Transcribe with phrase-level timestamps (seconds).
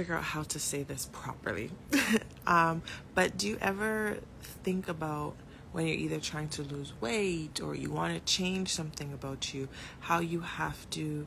[0.00, 1.70] figure out how to say this properly.
[2.46, 2.80] um,
[3.14, 4.16] but do you ever
[4.64, 5.34] think about
[5.72, 9.68] when you're either trying to lose weight or you want to change something about you,
[10.00, 11.26] how you have to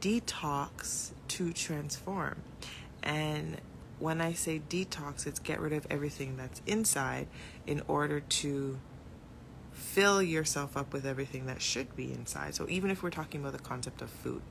[0.00, 2.36] detox to transform?
[3.02, 3.60] And
[3.98, 7.26] when I say detox, it's get rid of everything that's inside
[7.66, 8.78] in order to
[9.82, 12.54] fill yourself up with everything that should be inside.
[12.54, 14.42] So even if we're talking about the concept of food,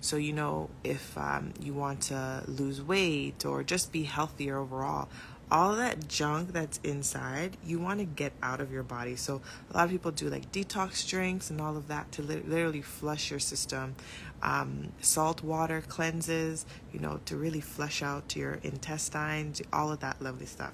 [0.00, 5.08] so you know if um, you want to lose weight or just be healthier overall,
[5.50, 9.16] all that junk that's inside, you want to get out of your body.
[9.16, 12.82] So a lot of people do like detox drinks and all of that to literally
[12.82, 13.94] flush your system.
[14.42, 20.20] Um, salt water cleanses, you know, to really flush out your intestines, all of that
[20.20, 20.72] lovely stuff.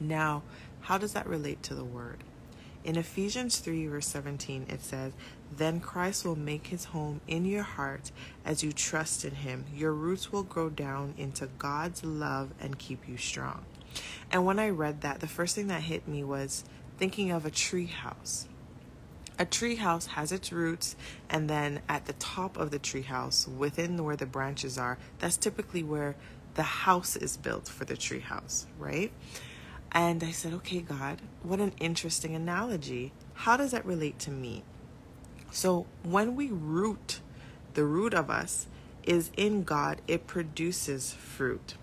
[0.00, 0.42] Now,
[0.82, 2.24] how does that relate to the word?
[2.84, 5.12] In Ephesians 3, verse 17, it says,
[5.56, 8.10] Then Christ will make his home in your heart
[8.44, 9.66] as you trust in him.
[9.72, 13.64] Your roots will grow down into God's love and keep you strong.
[14.32, 16.64] And when I read that, the first thing that hit me was
[16.98, 18.48] thinking of a tree house.
[19.38, 20.96] A tree house has its roots,
[21.30, 25.36] and then at the top of the tree house, within where the branches are, that's
[25.36, 26.16] typically where
[26.54, 29.12] the house is built for the tree house, right?
[29.92, 33.12] And I said, okay, God, what an interesting analogy.
[33.34, 34.64] How does that relate to me?
[35.50, 37.20] So when we root,
[37.74, 38.66] the root of us
[39.02, 41.74] is in God, it produces fruit.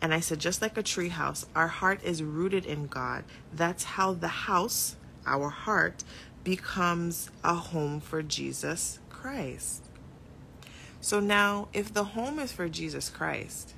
[0.00, 3.24] And I said, just like a tree house, our heart is rooted in God.
[3.52, 6.02] That's how the house, our heart,
[6.42, 9.84] becomes a home for Jesus Christ.
[11.00, 13.74] So now, if the home is for Jesus Christ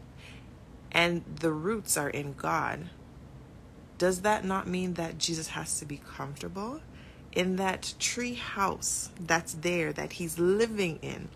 [0.90, 2.88] and the roots are in God,
[3.98, 6.80] does that not mean that Jesus has to be comfortable
[7.32, 11.28] in that tree house that's there that he's living in?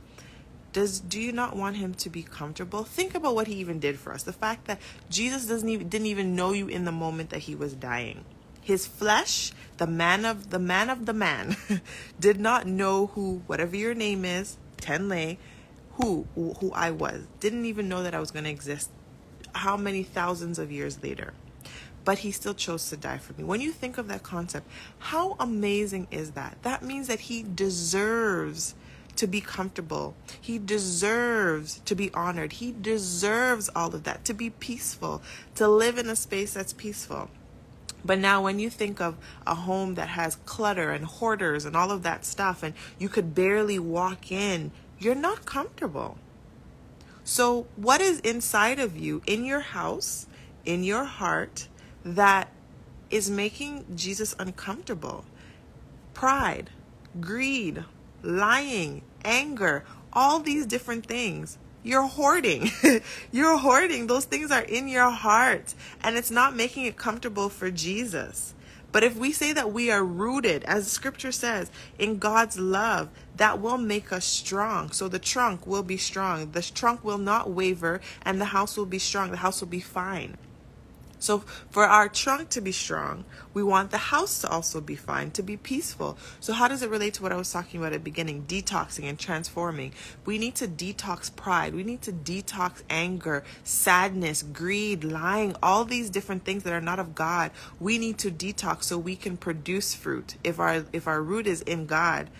[0.73, 2.85] Does do you not want him to be comfortable?
[2.85, 4.23] Think about what he even did for us.
[4.23, 7.55] The fact that Jesus doesn't even didn't even know you in the moment that he
[7.55, 8.25] was dying.
[8.63, 11.57] His flesh, the man of the man of the man,
[12.20, 15.36] did not know who whatever your name is, Tenn-Lai,
[15.95, 17.27] who who I was.
[17.41, 18.89] Didn't even know that I was going to exist.
[19.55, 21.35] How many thousands of years later?
[22.05, 23.45] But he still chose to die for me.
[23.45, 24.67] When you think of that concept,
[24.98, 26.58] how amazing is that?
[26.63, 28.74] That means that he deserves
[29.17, 30.14] to be comfortable.
[30.41, 32.55] He deserves to be honored.
[32.55, 35.23] He deserves all of that, to be peaceful,
[35.57, 37.30] to live in a space that's peaceful.
[38.05, 41.91] But now, when you think of a home that has clutter and hoarders and all
[41.91, 46.18] of that stuff, and you could barely walk in, you're not comfortable.
[47.23, 50.27] So, what is inside of you, in your house,
[50.64, 51.68] in your heart,
[52.05, 52.48] that
[53.11, 55.24] is making Jesus uncomfortable.
[56.14, 56.70] Pride,
[57.20, 57.85] greed,
[58.23, 61.58] lying, anger, all these different things.
[61.83, 62.70] You're hoarding.
[63.33, 64.07] You're hoarding.
[64.07, 68.55] Those things are in your heart and it's not making it comfortable for Jesus.
[68.92, 73.58] But if we say that we are rooted, as scripture says, in God's love, that
[73.58, 74.92] will make us strong.
[74.92, 76.52] So the trunk will be strong.
[76.52, 79.30] The trunk will not waver and the house will be strong.
[79.30, 80.36] The house will be fine.
[81.23, 83.25] So, for our trunk to be strong,
[83.55, 86.19] we want the house to also be fine, to be peaceful.
[86.41, 88.45] So, how does it relate to what I was talking about at the beginning?
[88.49, 89.93] Detoxing and transforming.
[90.25, 91.77] We need to detox pride.
[91.77, 96.99] We need to detox anger, sadness, greed, lying, all these different things that are not
[96.99, 97.53] of God.
[97.79, 100.35] We need to detox so we can produce fruit.
[100.43, 102.31] If our if our root is in God,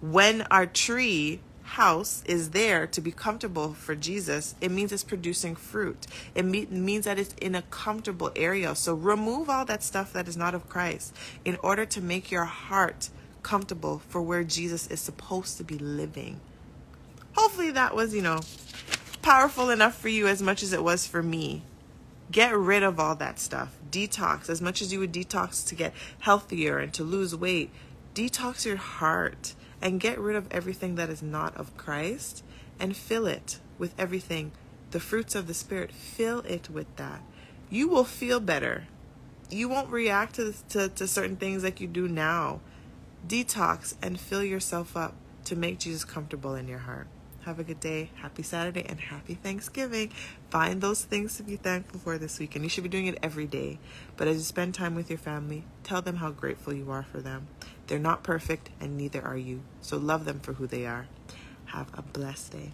[0.00, 5.56] when our tree house is there to be comfortable for Jesus, it means it's producing
[5.56, 6.06] fruit.
[6.34, 8.74] It me- means that it's in a comfortable area.
[8.74, 11.14] So remove all that stuff that is not of Christ
[11.44, 13.10] in order to make your heart
[13.42, 16.40] comfortable for where Jesus is supposed to be living.
[17.34, 18.40] Hopefully that was, you know,
[19.22, 21.62] powerful enough for you as much as it was for me.
[22.30, 23.76] Get rid of all that stuff.
[23.90, 27.70] Detox as much as you would detox to get healthier and to lose weight.
[28.14, 32.44] Detox your heart and get rid of everything that is not of Christ
[32.78, 34.52] and fill it with everything,
[34.92, 35.92] the fruits of the Spirit.
[35.92, 37.20] Fill it with that.
[37.68, 38.84] You will feel better.
[39.50, 42.60] You won't react to, to, to certain things like you do now.
[43.26, 45.14] Detox and fill yourself up
[45.44, 47.08] to make Jesus comfortable in your heart.
[47.44, 48.10] Have a good day.
[48.14, 50.10] Happy Saturday and happy Thanksgiving.
[50.50, 52.54] Find those things to be thankful for this week.
[52.54, 53.80] And you should be doing it every day.
[54.16, 57.20] But as you spend time with your family, tell them how grateful you are for
[57.20, 57.48] them.
[57.86, 59.62] They're not perfect, and neither are you.
[59.80, 61.08] So love them for who they are.
[61.66, 62.72] Have a blessed day.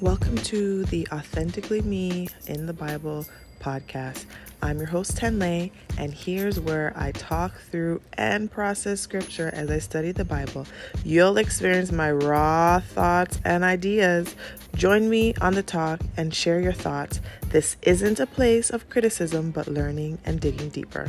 [0.00, 3.26] Welcome to the Authentically Me in the Bible
[3.64, 4.26] podcast.
[4.60, 9.78] I'm your host, Tenn-Lai, and here's where I talk through and process scripture as I
[9.78, 10.66] study the Bible.
[11.02, 14.36] You'll experience my raw thoughts and ideas.
[14.74, 17.20] Join me on the talk and share your thoughts.
[17.48, 21.08] This isn't a place of criticism, but learning and digging deeper.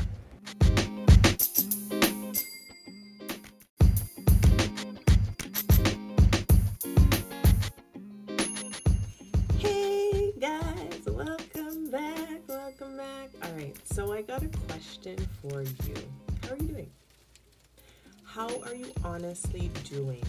[13.96, 15.96] For you.
[16.42, 16.92] How are you doing?
[18.26, 20.24] How are you honestly doing?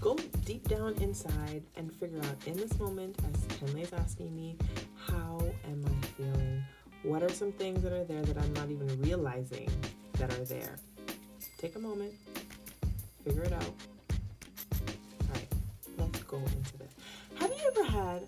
[0.00, 0.16] Go
[0.46, 4.56] deep down inside and figure out in this moment, as Tenn-Lai is asking me,
[4.96, 6.64] how am I feeling?
[7.02, 9.68] What are some things that are there that I'm not even realizing
[10.14, 10.76] that are there?
[11.58, 12.14] Take a moment,
[13.24, 13.74] figure it out.
[15.22, 15.52] All right,
[15.98, 16.94] let's go into this.
[17.34, 18.22] Have you ever had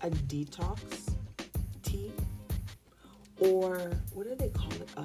[0.00, 1.12] a detox
[3.42, 4.88] or what do they call it?
[4.96, 5.02] Uh,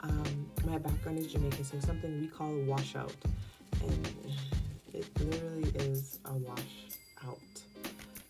[0.00, 3.14] um, my background is Jamaican, so something we call a washout,
[3.82, 4.08] and
[4.94, 7.38] it literally is a washout.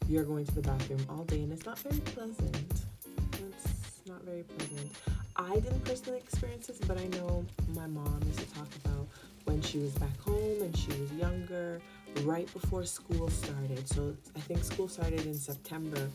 [0.09, 2.83] You're going to the bathroom all day, and it's not very pleasant.
[3.33, 4.91] It's not very pleasant.
[5.37, 9.07] I didn't personally experience this, but I know my mom used to talk about
[9.45, 11.81] when she was back home and she was younger,
[12.25, 13.89] right before school started.
[13.89, 16.09] So I think school started in September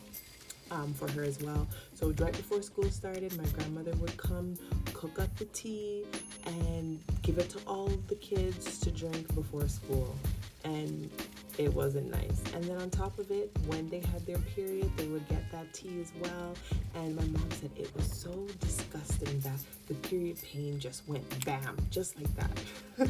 [0.71, 1.67] um, for her as well.
[1.94, 4.56] So right before school started, my grandmother would come
[4.94, 6.03] cook up the tea
[6.45, 10.15] and give it to all the kids to drink before school.
[10.63, 11.09] And
[11.57, 12.41] it wasn't nice.
[12.53, 15.71] And then on top of it, when they had their period, they would get that
[15.73, 16.56] tea as well.
[16.95, 21.77] And my mom said it was so disgusting that the period pain just went bam,
[21.91, 23.07] just like that.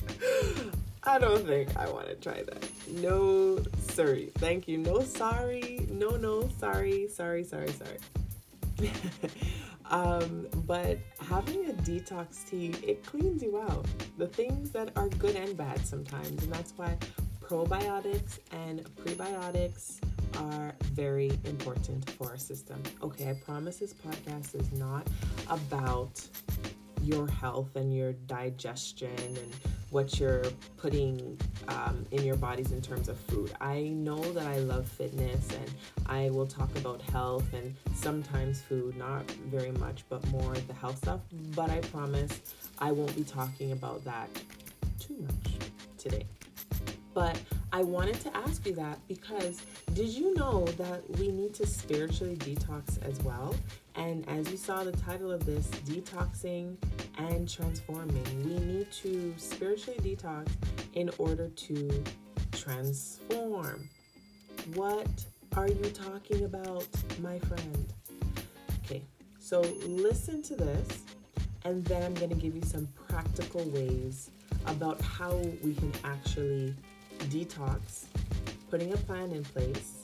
[1.03, 2.69] I don't think I want to try that.
[2.87, 3.59] No,
[3.89, 4.31] sorry.
[4.35, 4.77] Thank you.
[4.77, 5.87] No, sorry.
[5.89, 7.07] No, no, sorry.
[7.07, 7.97] Sorry, sorry, sorry.
[9.89, 13.85] um, but having a detox tea, it cleans you out.
[14.19, 16.43] The things that are good and bad sometimes.
[16.43, 16.95] And that's why
[17.41, 19.99] probiotics and prebiotics
[20.37, 22.81] are very important for our system.
[23.01, 25.07] Okay, I promise this podcast is not
[25.49, 26.21] about
[27.01, 29.51] your health and your digestion and
[29.91, 30.43] what you're
[30.77, 33.51] putting um, in your bodies in terms of food.
[33.59, 35.71] I know that I love fitness and
[36.07, 40.97] I will talk about health and sometimes food, not very much, but more the health
[40.97, 41.19] stuff.
[41.55, 42.39] But I promise
[42.79, 44.29] I won't be talking about that
[44.99, 45.53] too much
[45.97, 46.25] today.
[47.13, 47.39] But
[47.73, 49.61] I wanted to ask you that because
[49.93, 53.55] did you know that we need to spiritually detox as well?
[53.95, 56.75] And as you saw the title of this, detoxing
[57.17, 60.49] and transforming, we need to spiritually detox
[60.95, 62.03] in order to
[62.51, 63.87] transform.
[64.73, 65.07] What
[65.55, 66.87] are you talking about,
[67.21, 67.93] my friend?
[68.83, 69.01] Okay,
[69.39, 71.03] so listen to this,
[71.63, 74.29] and then I'm going to give you some practical ways
[74.67, 76.75] about how we can actually
[77.25, 78.05] detox,
[78.69, 80.03] putting a plan in place,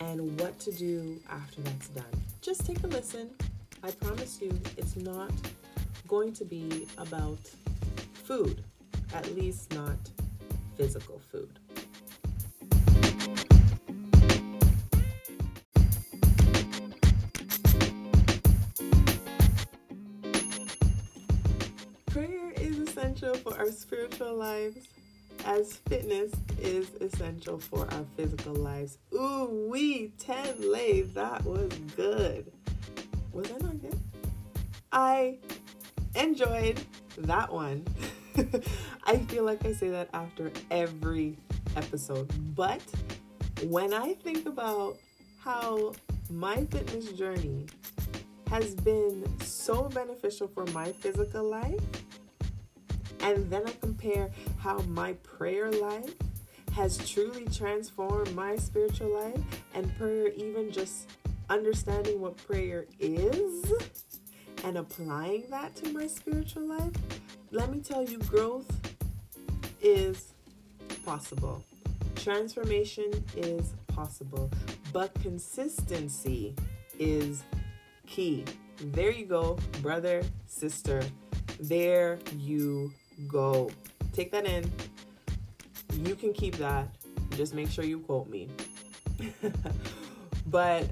[0.00, 2.04] and what to do after that's done.
[2.40, 3.30] Just take a listen.
[3.82, 5.32] I promise you, it's not
[6.08, 7.38] going to be about
[8.12, 8.64] food,
[9.14, 9.96] at least not
[10.76, 11.58] physical food.
[22.06, 24.88] Prayer is essential for our spiritual lives
[25.44, 28.98] as fitness is essential for our physical lives.
[29.14, 31.12] Ooh, we 10 lays.
[31.14, 32.50] That was good.
[33.32, 33.98] Was that not good?
[34.92, 35.38] I
[36.14, 36.80] enjoyed
[37.18, 37.86] that one.
[39.04, 41.36] I feel like I say that after every
[41.76, 42.30] episode.
[42.54, 42.82] But
[43.64, 44.98] when I think about
[45.38, 45.92] how
[46.30, 47.66] my fitness journey
[48.48, 51.80] has been so beneficial for my physical life,
[53.22, 56.14] and then I compare how my prayer life
[56.72, 59.40] has truly transformed my spiritual life
[59.74, 61.10] and prayer, even just
[61.48, 63.72] understanding what prayer is
[64.64, 66.92] and applying that to my spiritual life.
[67.50, 68.70] Let me tell you, growth
[69.82, 70.32] is
[71.04, 71.64] possible,
[72.14, 74.50] transformation is possible,
[74.92, 76.54] but consistency
[76.98, 77.42] is
[78.06, 78.44] key.
[78.92, 81.02] There you go, brother, sister.
[81.58, 82.92] There you
[83.28, 83.70] go.
[84.12, 84.70] Take that in.
[86.04, 86.88] You can keep that.
[87.36, 88.48] Just make sure you quote me.
[90.46, 90.86] but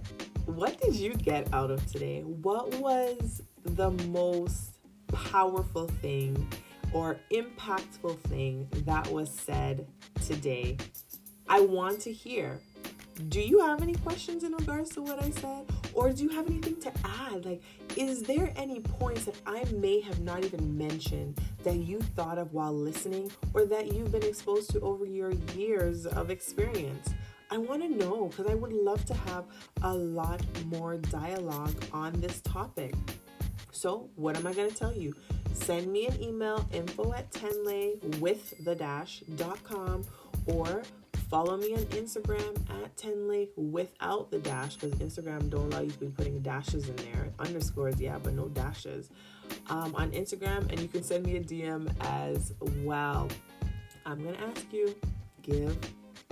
[0.46, 2.22] what did you get out of today?
[2.22, 4.72] What was the most
[5.12, 6.48] powerful thing
[6.92, 9.86] or impactful thing that was said
[10.26, 10.76] today?
[11.48, 12.60] I want to hear.
[13.28, 15.66] Do you have any questions in regards to what I said?
[15.98, 17.44] Or do you have anything to add?
[17.44, 17.60] Like,
[17.96, 22.52] is there any points that I may have not even mentioned that you thought of
[22.52, 27.10] while listening or that you've been exposed to over your years of experience?
[27.50, 29.46] I want to know because I would love to have
[29.82, 32.94] a lot more dialogue on this topic.
[33.72, 35.16] So, what am I going to tell you?
[35.52, 40.04] Send me an email info at tenn-lai with the dash.com
[40.46, 40.84] or
[41.30, 45.98] follow me on Instagram at tennlai without the dash because Instagram don't allow you to
[45.98, 47.28] be putting dashes in there.
[47.38, 49.10] Underscores, yeah, but no dashes.
[49.70, 53.28] Um, on Instagram, and you can send me a DM as well.
[54.04, 54.94] I'm to ask you
[55.42, 55.76] give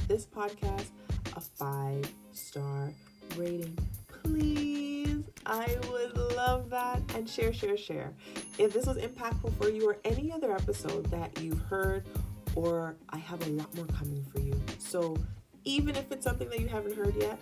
[0.09, 0.87] this podcast
[1.35, 2.93] a five star
[3.37, 3.77] rating.
[4.23, 7.01] Please, I would love that.
[7.15, 8.13] And share, share, share.
[8.59, 12.05] If this was impactful for you or any other episode that you've heard,
[12.57, 14.61] or I have a lot more coming for you.
[14.79, 15.17] So
[15.65, 17.39] even if it's something that you haven't heard yet,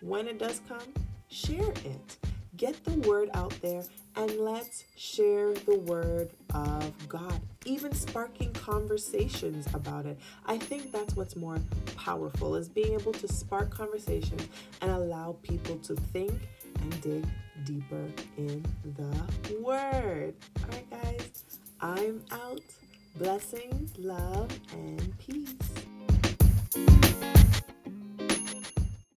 [0.00, 0.92] when it does come,
[1.28, 2.16] share it.
[2.56, 3.84] Get the word out there
[4.16, 10.18] and let's share the word of God, even sparking conversations about it.
[10.44, 11.58] I think that's what's more
[11.96, 14.48] powerful is being able to spark conversations
[14.80, 16.32] and allow people to think
[16.80, 17.24] and dig
[17.64, 18.64] deeper in
[18.96, 20.34] the word.
[20.62, 21.44] All right, guys,
[21.80, 22.60] I'm out.
[23.16, 25.87] Blessings, love, and peace.